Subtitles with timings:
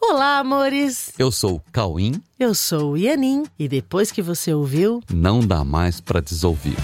[0.00, 1.12] Olá, amores!
[1.18, 2.22] Eu sou o Cauim.
[2.38, 6.76] Eu sou o Ianin e depois que você ouviu, não dá mais para desouvir.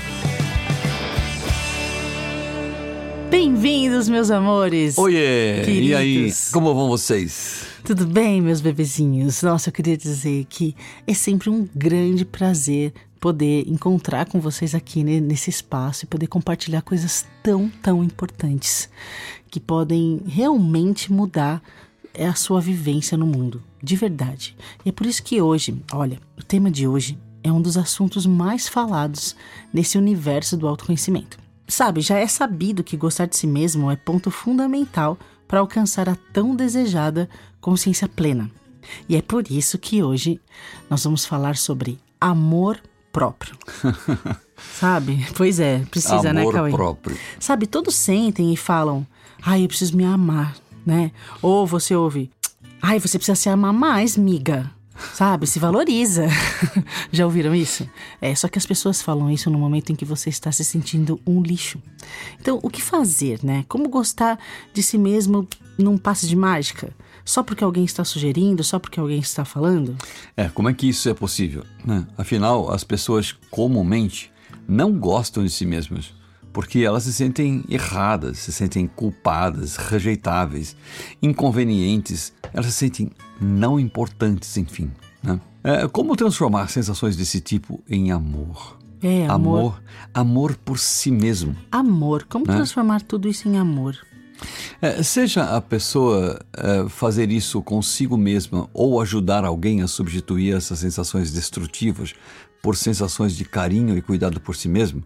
[3.30, 4.98] Bem-vindos, meus amores!
[4.98, 5.62] Oiê!
[5.64, 5.88] Queridos.
[5.88, 7.64] E aí, como vão vocês?
[7.84, 9.42] Tudo bem, meus bebezinhos?
[9.42, 10.74] Nossa, eu queria dizer que
[11.06, 16.26] é sempre um grande prazer poder encontrar com vocês aqui né, nesse espaço e poder
[16.26, 18.88] compartilhar coisas tão, tão importantes
[19.50, 21.62] que podem realmente mudar
[22.14, 24.56] é a sua vivência no mundo, de verdade.
[24.84, 28.24] E é por isso que hoje, olha, o tema de hoje é um dos assuntos
[28.24, 29.36] mais falados
[29.72, 31.36] nesse universo do autoconhecimento.
[31.66, 36.16] Sabe, já é sabido que gostar de si mesmo é ponto fundamental para alcançar a
[36.32, 37.28] tão desejada
[37.60, 38.50] consciência plena.
[39.08, 40.40] E é por isso que hoje
[40.88, 42.80] nós vamos falar sobre amor
[43.12, 43.56] próprio.
[44.56, 45.26] Sabe?
[45.34, 46.70] Pois é, precisa, amor né, Cauê?
[46.70, 47.18] próprio.
[47.38, 49.06] Sabe, todos sentem e falam:
[49.42, 51.10] ai, eu preciso me amar, né?
[51.42, 52.30] Ou você ouve:
[52.80, 54.70] ai, você precisa se amar mais, miga.
[55.12, 56.28] Sabe, se valoriza.
[57.10, 57.88] Já ouviram isso?
[58.20, 61.20] É, só que as pessoas falam isso no momento em que você está se sentindo
[61.26, 61.82] um lixo.
[62.40, 63.64] Então, o que fazer, né?
[63.68, 64.38] Como gostar
[64.72, 66.92] de si mesmo num passe de mágica?
[67.24, 69.96] Só porque alguém está sugerindo, só porque alguém está falando?
[70.36, 71.64] É, como é que isso é possível?
[71.84, 72.06] Né?
[72.16, 74.30] Afinal, as pessoas comumente
[74.68, 76.12] não gostam de si mesmas
[76.54, 80.76] porque elas se sentem erradas, se sentem culpadas, rejeitáveis,
[81.20, 83.10] inconvenientes, elas se sentem
[83.40, 84.88] não importantes, enfim.
[85.20, 85.40] Né?
[85.64, 88.78] É, como transformar sensações desse tipo em amor?
[89.02, 89.58] É, amor.
[89.58, 89.82] Amor,
[90.14, 91.56] amor por si mesmo.
[91.72, 92.24] Amor.
[92.28, 92.54] Como Né?
[92.54, 93.98] transformar tudo isso em amor?
[94.80, 100.78] É, seja a pessoa é, fazer isso consigo mesma ou ajudar alguém a substituir essas
[100.78, 102.14] sensações destrutivas
[102.62, 105.02] por sensações de carinho e cuidado por si mesmo,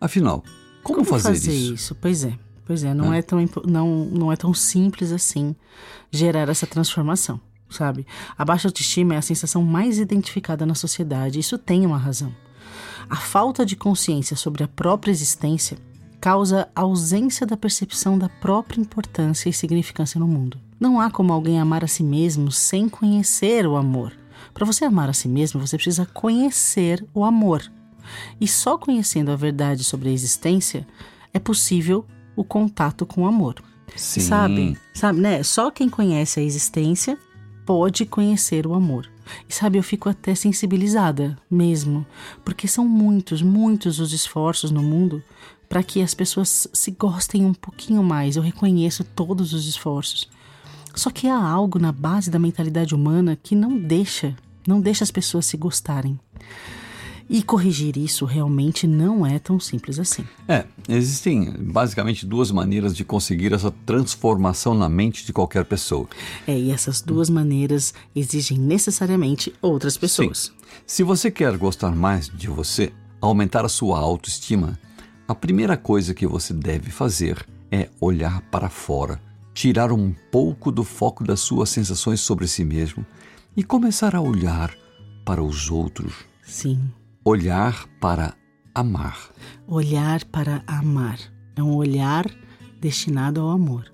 [0.00, 0.44] afinal,
[0.82, 1.94] como, fazer, isso?
[1.94, 2.32] Pois é,
[2.66, 5.54] pois é, não é, tão impo- não, não é tão simples assim
[6.10, 8.06] gerar essa transformação, sabe?
[8.36, 12.34] A baixa autoestima é a sensação mais identificada na sociedade, isso tem uma razão.
[13.08, 15.76] A falta de consciência sobre a própria existência
[16.20, 20.58] causa a ausência da percepção da própria importância e significância no mundo.
[20.78, 24.12] Não há como alguém amar a si mesmo sem conhecer o amor.
[24.54, 27.62] Para você amar a si mesmo, você precisa conhecer o amor.
[28.40, 30.86] E só conhecendo a verdade sobre a existência
[31.32, 32.04] é possível
[32.36, 33.62] o contato com o amor.
[33.96, 34.20] Sim.
[34.20, 34.78] Sabe?
[34.94, 35.42] Sabe, né?
[35.42, 37.18] Só quem conhece a existência
[37.64, 39.10] pode conhecer o amor.
[39.48, 42.04] E sabe, eu fico até sensibilizada mesmo,
[42.44, 45.22] porque são muitos, muitos os esforços no mundo
[45.68, 48.36] para que as pessoas se gostem um pouquinho mais.
[48.36, 50.28] Eu reconheço todos os esforços.
[50.94, 54.36] Só que há algo na base da mentalidade humana que não deixa,
[54.66, 56.20] não deixa as pessoas se gostarem.
[57.32, 60.22] E corrigir isso realmente não é tão simples assim.
[60.46, 66.06] É, existem basicamente duas maneiras de conseguir essa transformação na mente de qualquer pessoa.
[66.46, 70.38] É, e essas duas maneiras exigem necessariamente outras pessoas.
[70.38, 70.52] Sim.
[70.86, 74.78] Se você quer gostar mais de você, aumentar a sua autoestima,
[75.26, 79.18] a primeira coisa que você deve fazer é olhar para fora,
[79.54, 83.06] tirar um pouco do foco das suas sensações sobre si mesmo
[83.56, 84.70] e começar a olhar
[85.24, 86.12] para os outros.
[86.42, 86.78] Sim.
[87.24, 88.34] Olhar para
[88.74, 89.30] amar.
[89.68, 91.20] Olhar para amar.
[91.54, 92.28] É um olhar
[92.80, 93.92] destinado ao amor.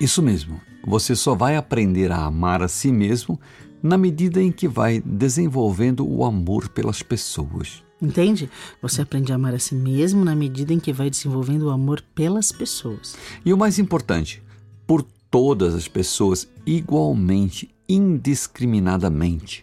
[0.00, 0.58] Isso mesmo.
[0.86, 3.38] Você só vai aprender a amar a si mesmo
[3.82, 7.82] na medida em que vai desenvolvendo o amor pelas pessoas.
[8.00, 8.48] Entende?
[8.80, 12.02] Você aprende a amar a si mesmo na medida em que vai desenvolvendo o amor
[12.14, 13.16] pelas pessoas.
[13.44, 14.42] E o mais importante,
[14.86, 19.62] por todas as pessoas igualmente, indiscriminadamente.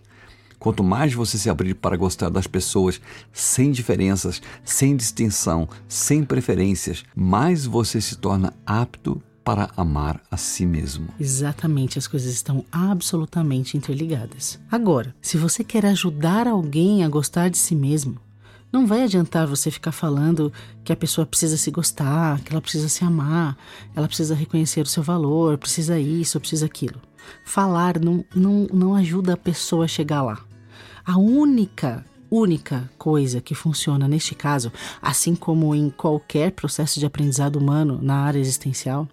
[0.59, 2.99] Quanto mais você se abrir para gostar das pessoas
[3.31, 10.65] sem diferenças, sem distinção, sem preferências, mais você se torna apto para amar a si
[10.65, 11.07] mesmo.
[11.19, 14.59] Exatamente, as coisas estão absolutamente interligadas.
[14.69, 18.19] Agora, se você quer ajudar alguém a gostar de si mesmo,
[18.71, 20.53] não vai adiantar você ficar falando
[20.83, 23.57] que a pessoa precisa se gostar, que ela precisa se amar,
[23.95, 27.01] ela precisa reconhecer o seu valor, precisa isso, precisa aquilo.
[27.43, 30.48] Falar não, não, não ajuda a pessoa a chegar lá.
[31.09, 34.71] A única, única coisa que funciona neste caso,
[35.01, 39.07] assim como em qualquer processo de aprendizado humano na área existencial,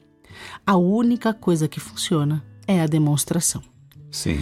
[0.66, 3.62] a única coisa que funciona é a demonstração.
[4.10, 4.38] Sim.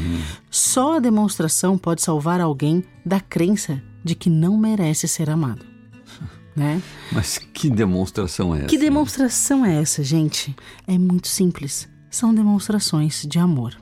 [0.50, 5.64] Só a demonstração pode salvar alguém da crença de que não merece ser amado.
[6.56, 6.80] Né?
[7.10, 8.66] Mas que demonstração é essa?
[8.68, 10.54] Que demonstração é essa, gente?
[10.86, 11.88] É muito simples.
[12.08, 13.76] São demonstrações de amor.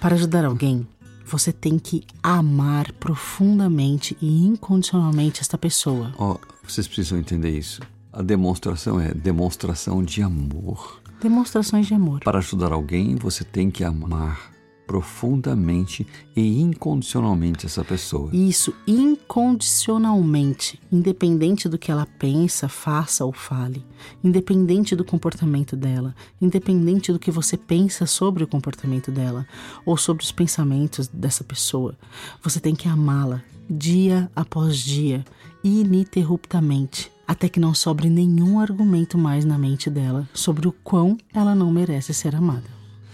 [0.00, 0.88] Para ajudar alguém,
[1.30, 6.12] você tem que amar profundamente e incondicionalmente esta pessoa.
[6.18, 7.80] Ó, vocês precisam entender isso.
[8.12, 11.00] A demonstração é demonstração de amor.
[11.22, 12.20] Demonstrações de amor.
[12.20, 14.50] Para ajudar alguém, você tem que amar
[14.90, 16.04] profundamente
[16.34, 18.28] e incondicionalmente essa pessoa.
[18.32, 23.86] Isso, incondicionalmente, independente do que ela pensa, faça ou fale,
[24.24, 29.46] independente do comportamento dela, independente do que você pensa sobre o comportamento dela
[29.86, 31.96] ou sobre os pensamentos dessa pessoa.
[32.42, 35.24] Você tem que amá-la dia após dia,
[35.62, 41.54] ininterruptamente, até que não sobre nenhum argumento mais na mente dela sobre o quão ela
[41.54, 42.68] não merece ser amada.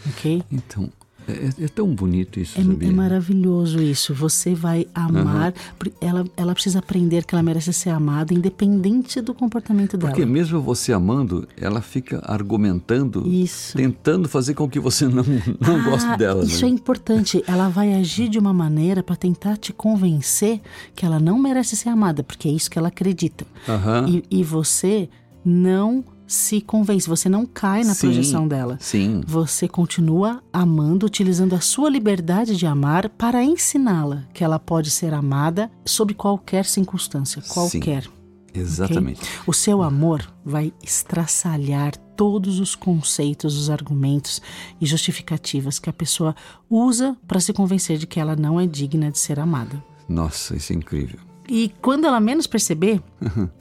[0.08, 0.42] Ok?
[0.50, 0.90] Então,
[1.28, 2.88] é, é, tão bonito isso, é, sabia?
[2.88, 4.14] É maravilhoso isso.
[4.14, 5.52] Você vai amar.
[5.82, 5.92] Uhum.
[6.00, 10.10] Ela, ela precisa aprender que ela merece ser amada, independente do comportamento dela.
[10.10, 13.76] Porque mesmo você amando, ela fica argumentando, isso.
[13.76, 15.24] tentando fazer com que você não,
[15.60, 16.44] não ah, goste dela.
[16.44, 16.70] Isso né?
[16.70, 17.42] é importante.
[17.46, 20.60] Ela vai agir de uma maneira para tentar te convencer
[20.94, 23.46] que ela não merece ser amada, porque é isso que ela acredita.
[23.68, 24.08] Uhum.
[24.08, 25.08] E, e você
[25.44, 28.76] não se convence, você não cai na sim, projeção dela.
[28.80, 29.22] Sim.
[29.26, 35.14] Você continua amando, utilizando a sua liberdade de amar para ensiná-la que ela pode ser
[35.14, 38.02] amada sob qualquer circunstância, qualquer.
[38.02, 38.10] Sim,
[38.54, 39.20] exatamente.
[39.20, 39.40] Okay?
[39.46, 44.40] O seu amor vai estraçalhar todos os conceitos, os argumentos
[44.80, 46.34] e justificativas que a pessoa
[46.68, 49.82] usa para se convencer de que ela não é digna de ser amada.
[50.08, 51.20] Nossa, isso é incrível.
[51.48, 53.00] E quando ela menos perceber,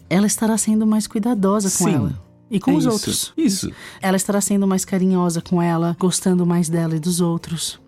[0.10, 1.94] ela estará sendo mais cuidadosa com Sim.
[1.94, 3.34] ela e com é os isso, outros.
[3.38, 3.72] Isso.
[4.02, 7.80] Ela estará sendo mais carinhosa com ela, gostando mais dela e dos outros.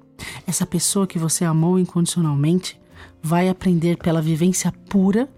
[0.46, 2.80] Essa pessoa que você amou incondicionalmente
[3.22, 5.30] vai aprender pela vivência pura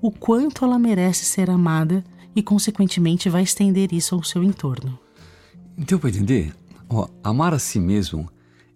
[0.00, 4.98] o quanto ela merece ser amada e, consequentemente, vai estender isso ao seu entorno.
[5.78, 6.54] Então, para entender,
[6.88, 8.28] ó, amar a si mesmo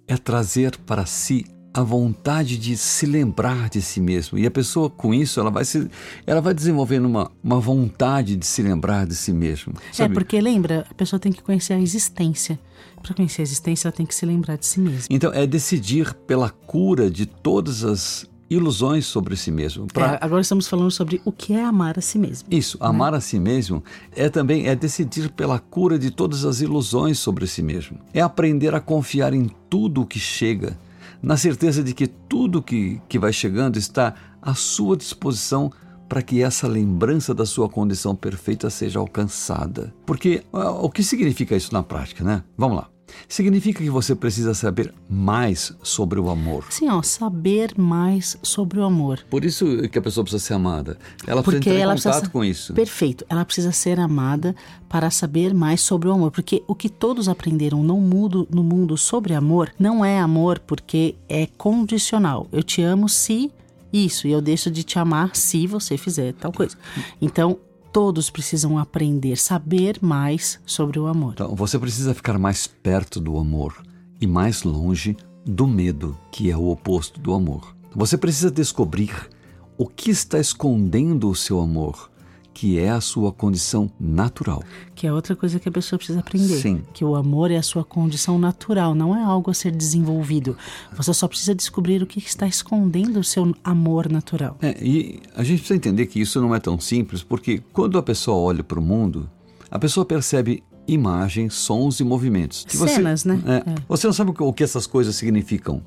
[0.09, 4.37] é trazer para si a vontade de se lembrar de si mesmo.
[4.39, 5.89] E a pessoa, com isso, ela vai, se,
[6.27, 9.75] ela vai desenvolvendo uma, uma vontade de se lembrar de si mesmo.
[9.91, 10.13] É, sabe?
[10.13, 12.59] É, porque lembra, a pessoa tem que conhecer a existência.
[13.03, 15.07] Para conhecer a existência, ela tem que se lembrar de si mesma.
[15.09, 19.87] Então, é decidir pela cura de todas as ilusões sobre si mesmo.
[19.87, 20.15] Pra...
[20.15, 22.49] É, agora estamos falando sobre o que é amar a si mesmo.
[22.51, 22.87] Isso, né?
[22.87, 23.83] amar a si mesmo
[24.15, 27.99] é também é decidir pela cura de todas as ilusões sobre si mesmo.
[28.13, 30.77] É aprender a confiar em tudo o que chega
[31.23, 35.71] na certeza de que tudo que, que vai chegando está à sua disposição
[36.09, 39.95] para que essa lembrança da sua condição perfeita seja alcançada.
[40.05, 42.43] Porque ah, o que significa isso na prática, né?
[42.57, 42.89] Vamos lá.
[43.29, 46.65] Significa que você precisa saber mais sobre o amor.
[46.71, 49.21] Sim, ó, saber mais sobre o amor.
[49.29, 50.99] Por isso que a pessoa precisa ser amada.
[51.27, 52.75] Ela porque precisa entrar ela em contato precisa, com isso.
[52.75, 53.25] Perfeito.
[53.29, 54.55] Ela precisa ser amada
[54.89, 56.31] para saber mais sobre o amor.
[56.31, 61.15] Porque o que todos aprenderam no mundo, no mundo sobre amor não é amor porque
[61.29, 62.49] é condicional.
[62.53, 63.51] Eu te amo se
[63.93, 66.77] isso, e eu deixo de te amar se você fizer tal coisa.
[67.21, 67.59] Então,
[67.93, 71.33] Todos precisam aprender, saber mais sobre o amor.
[71.35, 73.83] Então, você precisa ficar mais perto do amor
[74.21, 77.75] e mais longe do medo, que é o oposto do amor.
[77.95, 79.29] Você precisa descobrir
[79.77, 82.10] o que está escondendo o seu amor
[82.53, 84.63] que é a sua condição natural.
[84.95, 86.61] Que é outra coisa que a pessoa precisa aprender.
[86.61, 86.83] Sim.
[86.93, 90.57] Que o amor é a sua condição natural, não é algo a ser desenvolvido.
[90.93, 94.57] Você só precisa descobrir o que está escondendo o seu amor natural.
[94.61, 98.03] É, e a gente precisa entender que isso não é tão simples, porque quando a
[98.03, 99.31] pessoa olha para o mundo,
[99.71, 102.67] a pessoa percebe imagens, sons e movimentos.
[102.69, 103.43] Cenas, você, né?
[103.47, 103.75] É, é.
[103.89, 105.83] Você não sabe o que essas coisas significam.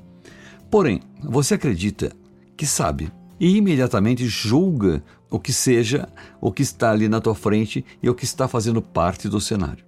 [0.70, 2.10] Porém, você acredita
[2.56, 5.02] que sabe e imediatamente julga
[5.34, 6.08] o que seja
[6.40, 9.84] o que está ali na tua frente e o que está fazendo parte do cenário.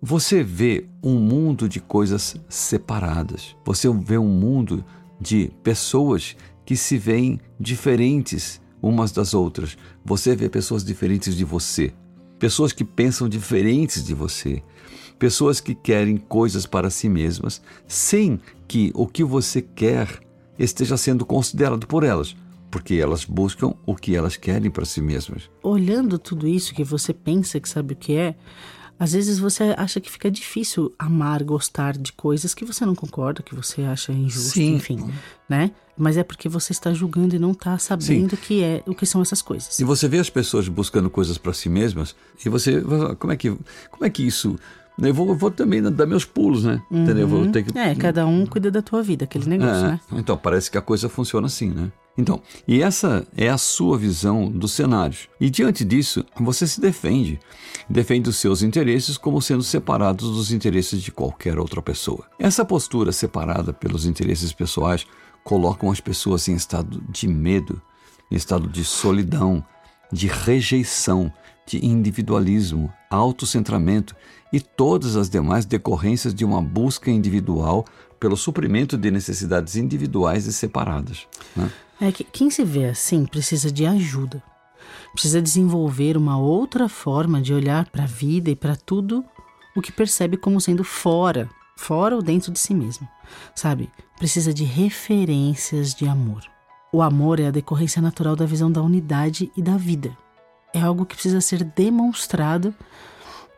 [0.00, 3.54] Você vê um mundo de coisas separadas.
[3.62, 4.82] Você vê um mundo
[5.20, 6.34] de pessoas
[6.64, 9.76] que se veem diferentes umas das outras.
[10.02, 11.92] Você vê pessoas diferentes de você.
[12.38, 14.62] Pessoas que pensam diferentes de você.
[15.18, 20.08] Pessoas que querem coisas para si mesmas sem que o que você quer
[20.58, 22.34] esteja sendo considerado por elas
[22.70, 25.50] porque elas buscam o que elas querem para si mesmas.
[25.62, 28.34] Olhando tudo isso que você pensa que sabe o que é,
[28.98, 33.42] às vezes você acha que fica difícil amar, gostar de coisas que você não concorda,
[33.42, 34.74] que você acha injusto, Sim.
[34.74, 35.12] enfim,
[35.48, 35.70] né?
[35.98, 39.06] Mas é porque você está julgando e não está sabendo o que é, o que
[39.06, 39.78] são essas coisas.
[39.78, 42.82] E você vê as pessoas buscando coisas para si mesmas e você,
[43.18, 43.50] como é que,
[43.90, 44.58] como é que isso
[44.98, 46.80] eu vou, vou, também dar meus pulos, né?
[46.90, 47.02] Uhum.
[47.02, 47.28] Entendeu?
[47.28, 47.78] Vou ter que...
[47.78, 50.00] É, cada um cuida da tua vida, aquele negócio, é, né?
[50.12, 51.92] Então, parece que a coisa funciona assim, né?
[52.18, 55.28] Então, e essa é a sua visão dos cenários.
[55.38, 57.38] E diante disso, você se defende.
[57.88, 62.24] Defende os seus interesses como sendo separados dos interesses de qualquer outra pessoa.
[62.38, 65.06] Essa postura separada pelos interesses pessoais
[65.44, 67.80] coloca as pessoas em estado de medo,
[68.30, 69.64] em estado de solidão,
[70.10, 71.32] de rejeição,
[71.66, 74.14] de individualismo, autocentramento
[74.52, 77.84] e todas as demais decorrências de uma busca individual
[78.18, 81.26] pelo suprimento de necessidades individuais e separadas.
[81.54, 81.70] Né?
[82.00, 84.42] É que quem se vê assim precisa de ajuda.
[85.12, 89.24] Precisa desenvolver uma outra forma de olhar para a vida e para tudo
[89.74, 93.08] o que percebe como sendo fora, fora ou dentro de si mesmo.
[93.54, 93.90] Sabe?
[94.18, 96.42] Precisa de referências de amor.
[96.92, 100.16] O amor é a decorrência natural da visão da unidade e da vida.
[100.74, 102.74] É algo que precisa ser demonstrado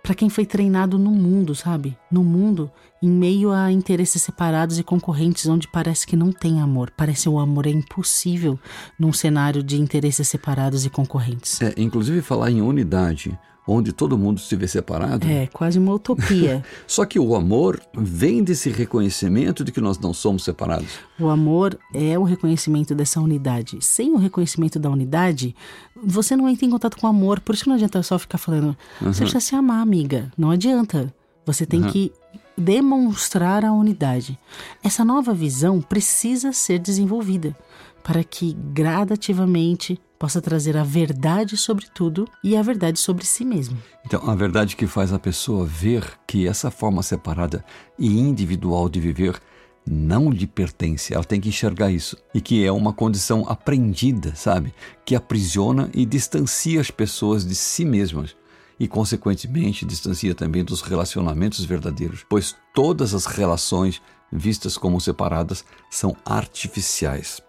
[0.03, 1.97] para quem foi treinado no mundo, sabe?
[2.11, 2.71] No mundo,
[3.03, 6.91] em meio a interesses separados e concorrentes onde parece que não tem amor.
[6.97, 8.59] Parece que o amor é impossível
[8.99, 11.61] num cenário de interesses separados e concorrentes.
[11.61, 13.39] É, inclusive falar em unidade
[13.69, 15.27] onde todo mundo se vê separado.
[15.27, 16.65] É, quase uma utopia.
[16.87, 20.89] Só que o amor vem desse reconhecimento de que nós não somos separados.
[21.21, 23.79] O amor é o reconhecimento dessa unidade.
[23.83, 25.55] Sem o reconhecimento da unidade,
[26.03, 27.41] você não entra em contato com o amor.
[27.41, 29.13] Por isso não adianta só ficar falando, uhum.
[29.13, 30.33] você precisa se amar, amiga.
[30.37, 31.13] Não adianta.
[31.45, 31.91] Você tem uhum.
[31.91, 32.13] que
[32.57, 34.39] demonstrar a unidade.
[34.83, 37.55] Essa nova visão precisa ser desenvolvida
[38.03, 43.79] para que gradativamente possa trazer a verdade sobre tudo e a verdade sobre si mesmo.
[44.05, 47.65] Então, a verdade que faz a pessoa ver que essa forma separada
[47.99, 49.41] e individual de viver
[49.87, 52.17] não lhe pertence, ela tem que enxergar isso.
[52.35, 54.75] E que é uma condição aprendida, sabe?
[55.05, 58.37] Que aprisiona e distancia as pessoas de si mesmas.
[58.79, 66.15] E, consequentemente, distancia também dos relacionamentos verdadeiros, pois todas as relações vistas como separadas são
[66.25, 67.43] artificiais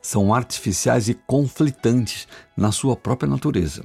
[0.00, 3.84] são artificiais e conflitantes na sua própria natureza.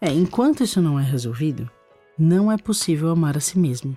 [0.00, 1.70] É, enquanto isso não é resolvido,
[2.18, 3.96] não é possível amar a si mesmo,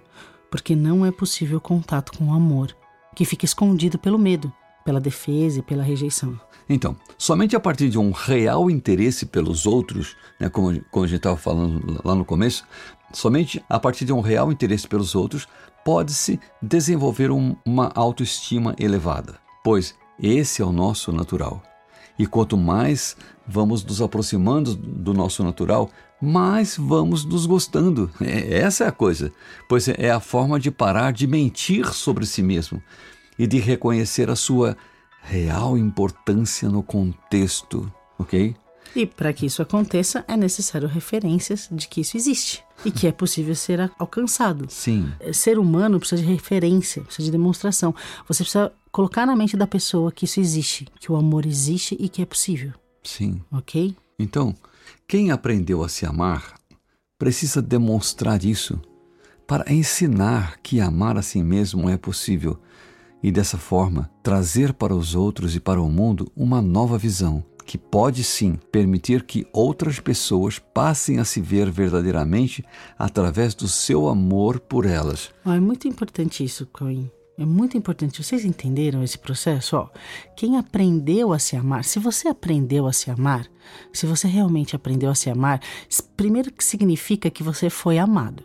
[0.49, 2.75] porque não é possível contato com o amor,
[3.15, 4.51] que fica escondido pelo medo,
[4.83, 6.39] pela defesa e pela rejeição.
[6.69, 11.17] Então, somente a partir de um real interesse pelos outros, né, como, como a gente
[11.17, 12.65] estava falando lá no começo,
[13.11, 15.47] somente a partir de um real interesse pelos outros
[15.83, 21.61] pode-se desenvolver um, uma autoestima elevada, pois esse é o nosso natural.
[22.17, 23.15] E quanto mais
[23.47, 25.89] vamos nos aproximando do nosso natural,
[26.21, 28.09] mais vamos nos gostando.
[28.21, 29.31] É, essa é a coisa,
[29.67, 32.81] pois é a forma de parar de mentir sobre si mesmo
[33.37, 34.77] e de reconhecer a sua
[35.21, 38.55] real importância no contexto, ok?
[38.95, 43.11] E para que isso aconteça, é necessário referências de que isso existe e que é
[43.11, 44.67] possível ser alcançado.
[44.69, 45.11] Sim.
[45.33, 47.93] Ser humano precisa de referência, precisa de demonstração.
[48.25, 52.07] Você precisa colocar na mente da pessoa que isso existe, que o amor existe e
[52.07, 52.71] que é possível.
[53.03, 53.41] Sim.
[53.51, 53.93] Ok?
[54.17, 54.55] Então,
[55.05, 56.53] quem aprendeu a se amar
[57.19, 58.79] precisa demonstrar isso
[59.45, 62.57] para ensinar que amar a si mesmo é possível
[63.21, 67.77] e dessa forma trazer para os outros e para o mundo uma nova visão que
[67.77, 72.63] pode sim permitir que outras pessoas passem a se ver verdadeiramente
[72.97, 75.31] através do seu amor por elas.
[75.43, 77.11] Oh, é muito importante isso, Coen.
[77.37, 78.23] É muito importante.
[78.23, 79.75] Vocês entenderam esse processo?
[79.75, 79.89] Ó,
[80.37, 83.45] quem aprendeu a se amar, se você aprendeu a se amar,
[83.91, 85.59] se você realmente aprendeu a se amar,
[86.15, 88.43] primeiro que significa que você foi amado.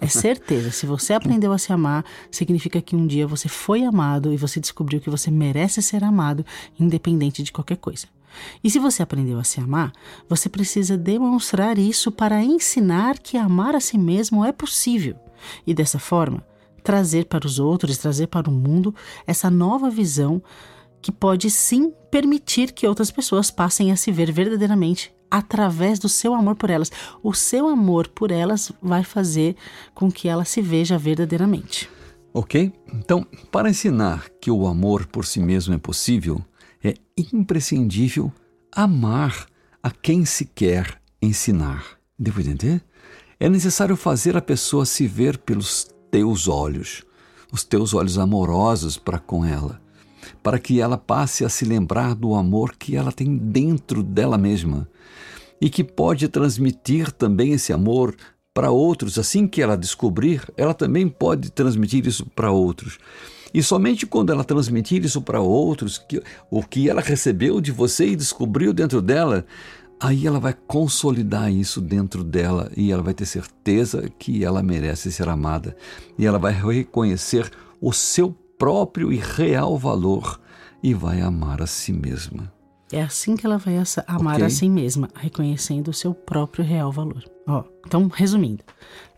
[0.00, 0.72] É certeza.
[0.72, 4.58] Se você aprendeu a se amar, significa que um dia você foi amado e você
[4.58, 6.44] descobriu que você merece ser amado,
[6.78, 8.08] independente de qualquer coisa.
[8.64, 9.92] E se você aprendeu a se amar,
[10.28, 15.16] você precisa demonstrar isso para ensinar que amar a si mesmo é possível.
[15.64, 16.44] E dessa forma,
[16.84, 18.94] trazer para os outros, trazer para o mundo
[19.26, 20.40] essa nova visão
[21.00, 26.32] que pode sim permitir que outras pessoas passem a se ver verdadeiramente através do seu
[26.32, 26.92] amor por elas.
[27.22, 29.56] O seu amor por elas vai fazer
[29.94, 31.90] com que ela se veja verdadeiramente.
[32.32, 32.72] Ok?
[32.92, 36.40] Então, para ensinar que o amor por si mesmo é possível,
[36.82, 38.32] é imprescindível
[38.70, 39.46] amar
[39.82, 41.84] a quem se quer ensinar.
[42.18, 42.82] Devo entender?
[43.38, 47.02] É necessário fazer a pessoa se ver pelos teus olhos,
[47.50, 49.80] os teus olhos amorosos para com ela,
[50.44, 54.88] para que ela passe a se lembrar do amor que ela tem dentro dela mesma
[55.60, 58.14] e que pode transmitir também esse amor
[58.54, 59.18] para outros.
[59.18, 62.96] Assim que ela descobrir, ela também pode transmitir isso para outros.
[63.52, 68.06] E somente quando ela transmitir isso para outros, que, o que ela recebeu de você
[68.06, 69.44] e descobriu dentro dela,
[70.00, 75.10] aí ela vai consolidar isso dentro dela e ela vai ter certeza que ela merece
[75.10, 75.76] ser amada
[76.18, 80.40] e ela vai reconhecer o seu próprio e real valor
[80.82, 82.52] e vai amar a si mesma.
[82.92, 83.74] É assim que ela vai
[84.06, 84.46] amar okay.
[84.46, 87.24] a si mesma, reconhecendo o seu próprio real valor.
[87.46, 88.62] Ó, então, resumindo,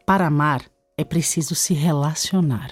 [0.07, 0.63] para amar
[0.97, 2.71] é preciso se relacionar.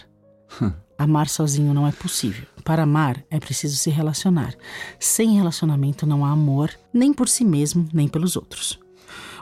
[0.99, 2.47] Amar sozinho não é possível.
[2.65, 4.55] Para amar é preciso se relacionar.
[4.99, 8.79] Sem relacionamento não há amor, nem por si mesmo, nem pelos outros.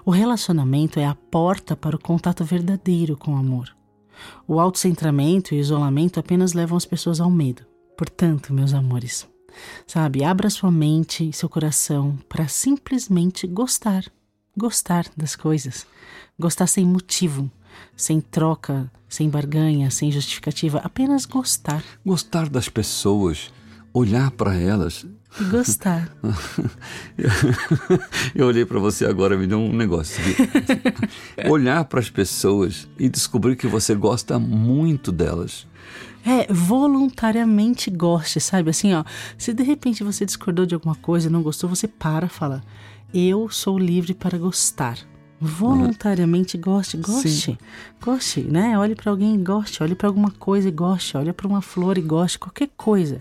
[0.05, 3.75] O relacionamento é a porta para o contato verdadeiro com o amor.
[4.47, 7.65] O autocentramento e o isolamento apenas levam as pessoas ao medo.
[7.97, 9.29] Portanto, meus amores,
[9.87, 14.05] sabe, abra sua mente e seu coração para simplesmente gostar.
[14.57, 15.87] Gostar das coisas.
[16.39, 17.51] Gostar sem motivo,
[17.97, 21.83] sem troca, sem barganha, sem justificativa, apenas gostar.
[22.05, 23.53] Gostar das pessoas,
[23.93, 25.07] olhar para elas.
[25.41, 26.15] E gostar.
[28.35, 30.23] Eu olhei para você agora, me deu um negócio.
[31.49, 35.67] olhar para as pessoas e descobrir que você gosta muito delas.
[36.25, 38.71] É, voluntariamente goste, sabe?
[38.71, 39.05] Assim, ó,
[39.37, 42.63] se de repente você discordou de alguma coisa, não gostou, você para, fala:
[43.13, 44.99] "Eu sou livre para gostar".
[45.43, 47.59] Voluntariamente goste, goste, Sim.
[48.01, 48.79] goste, né?
[48.79, 51.99] Olhe para alguém e goste, olhe para alguma coisa e goste, olhe para uma flor
[51.99, 53.21] e goste, qualquer coisa.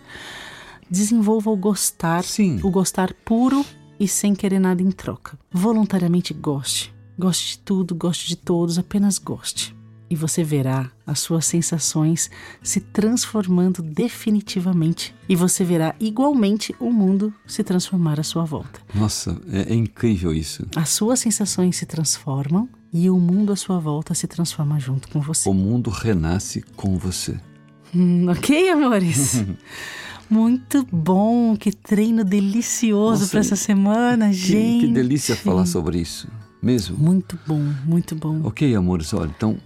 [0.89, 2.59] Desenvolva o gostar, Sim.
[2.63, 3.65] o gostar puro
[3.99, 5.37] e sem querer nada em troca.
[5.51, 6.93] Voluntariamente goste.
[7.17, 9.80] Goste de tudo, goste de todos, apenas goste
[10.11, 12.29] e você verá as suas sensações
[12.61, 18.81] se transformando definitivamente e você verá igualmente o mundo se transformar à sua volta.
[18.93, 20.67] Nossa, é, é incrível isso.
[20.75, 25.21] As suas sensações se transformam e o mundo à sua volta se transforma junto com
[25.21, 25.47] você.
[25.47, 27.39] O mundo renasce com você.
[27.95, 29.45] Hum, ok, amores?
[30.29, 34.87] Muito bom, que treino delicioso para essa semana, que, gente.
[34.87, 36.27] Que delícia falar sobre isso,
[36.61, 36.97] mesmo.
[36.97, 38.41] Muito bom, muito bom.
[38.45, 39.57] Ok, amores, olha, então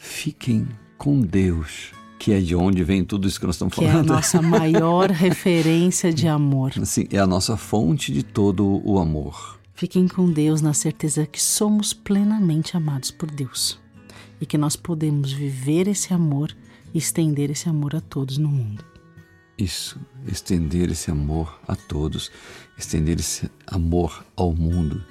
[0.00, 0.66] fiquem
[0.96, 4.06] com Deus, que é de onde vem tudo isso que nós estamos que falando.
[4.06, 6.72] Que é a nossa maior referência de amor.
[6.84, 9.60] Sim, é a nossa fonte de todo o amor.
[9.74, 13.78] Fiquem com Deus na certeza que somos plenamente amados por Deus
[14.40, 16.54] e que nós podemos viver esse amor
[16.94, 18.84] e estender esse amor a todos no mundo.
[19.56, 22.30] Isso, estender esse amor a todos,
[22.76, 25.04] estender esse amor ao mundo.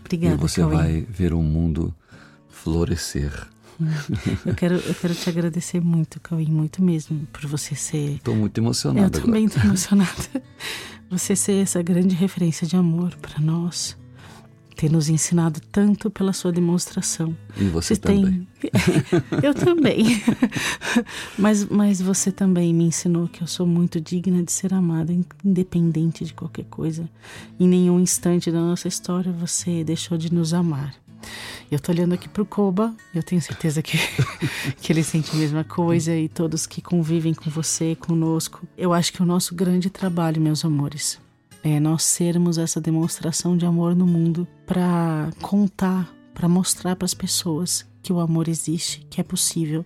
[0.00, 0.76] Obrigada, e você Cauê.
[0.76, 1.92] vai ver o mundo
[2.48, 3.48] florescer.
[4.44, 8.16] Eu quero, eu quero te agradecer muito, Cauê, muito mesmo, por você ser.
[8.16, 9.18] Estou muito emocionada.
[9.18, 10.12] Eu também estou emocionada.
[11.08, 13.96] Você ser essa grande referência de amor para nós,
[14.74, 17.34] ter nos ensinado tanto pela sua demonstração.
[17.56, 18.46] E você, você também.
[18.60, 18.70] Tem...
[19.42, 20.22] eu também.
[21.38, 26.24] mas, mas você também me ensinou que eu sou muito digna de ser amada, independente
[26.24, 27.08] de qualquer coisa.
[27.58, 30.94] Em nenhum instante da nossa história você deixou de nos amar.
[31.70, 33.98] Eu tô olhando aqui pro Koba, eu tenho certeza que,
[34.80, 38.66] que ele sente a mesma coisa e todos que convivem com você, conosco.
[38.76, 41.18] Eu acho que o nosso grande trabalho, meus amores,
[41.64, 47.14] é nós sermos essa demonstração de amor no mundo para contar, para mostrar para as
[47.14, 49.84] pessoas que o amor existe, que é possível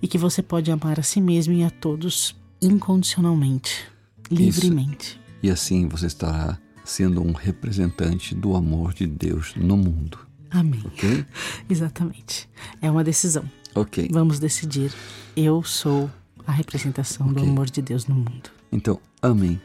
[0.00, 3.84] e que você pode amar a si mesmo e a todos incondicionalmente,
[4.30, 5.08] livremente.
[5.08, 5.20] Isso.
[5.42, 10.18] E assim você estará sendo um representante do amor de Deus no mundo.
[10.50, 10.82] Amém.
[10.84, 11.24] Ok?
[11.68, 12.48] Exatamente.
[12.80, 13.44] É uma decisão.
[13.74, 14.08] Ok.
[14.10, 14.92] Vamos decidir.
[15.36, 16.10] Eu sou
[16.46, 17.42] a representação okay.
[17.42, 18.50] do amor de Deus no mundo.
[18.72, 19.60] Então, amém.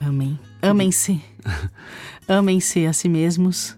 [0.00, 0.38] Amém.
[0.62, 1.20] Amem-se.
[2.28, 3.76] Amem-se a si mesmos.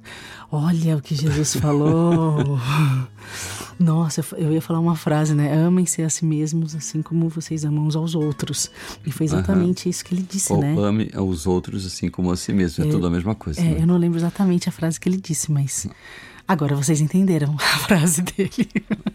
[0.51, 2.59] Olha o que Jesus falou.
[3.79, 5.55] Nossa, eu ia falar uma frase, né?
[5.55, 8.71] Amem-se a si mesmos, assim como vocês amam uns aos outros.
[9.07, 9.91] E foi exatamente uhum.
[9.91, 10.75] isso que ele disse, Ou né?
[10.77, 12.85] Ame aos outros assim como a si mesmo.
[12.85, 13.61] É, é tudo a mesma coisa.
[13.61, 13.77] É, né?
[13.83, 15.87] eu não lembro exatamente a frase que ele disse, mas
[16.49, 18.69] agora vocês entenderam a frase dele.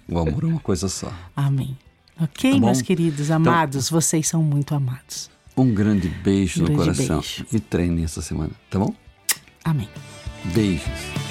[0.08, 1.12] O amor é uma coisa só.
[1.36, 1.76] Amém.
[2.22, 5.32] Ok, tá meus queridos, amados, então, vocês são muito amados.
[5.58, 7.46] Um grande beijo um no grande coração beijo.
[7.52, 8.93] e treine essa semana, tá bom?
[9.65, 9.89] Amém.
[10.54, 11.22] Beijos.